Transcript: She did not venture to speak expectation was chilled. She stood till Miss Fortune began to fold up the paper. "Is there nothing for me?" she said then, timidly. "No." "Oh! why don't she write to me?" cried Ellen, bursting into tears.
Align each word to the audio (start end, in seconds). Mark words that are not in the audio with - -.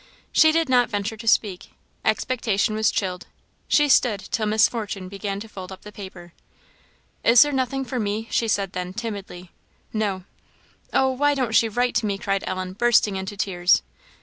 She 0.31 0.51
did 0.51 0.67
not 0.67 0.89
venture 0.89 1.15
to 1.15 1.27
speak 1.27 1.73
expectation 2.03 2.73
was 2.73 2.89
chilled. 2.89 3.27
She 3.67 3.87
stood 3.87 4.19
till 4.31 4.47
Miss 4.47 4.67
Fortune 4.67 5.09
began 5.09 5.39
to 5.41 5.47
fold 5.47 5.71
up 5.71 5.83
the 5.83 5.91
paper. 5.91 6.33
"Is 7.23 7.43
there 7.43 7.51
nothing 7.53 7.85
for 7.85 7.99
me?" 7.99 8.27
she 8.31 8.47
said 8.47 8.73
then, 8.73 8.95
timidly. 8.95 9.51
"No." 9.93 10.23
"Oh! 10.91 11.11
why 11.11 11.35
don't 11.35 11.53
she 11.55 11.69
write 11.69 11.93
to 11.97 12.07
me?" 12.07 12.17
cried 12.17 12.43
Ellen, 12.47 12.73
bursting 12.73 13.15
into 13.15 13.37
tears. 13.37 13.83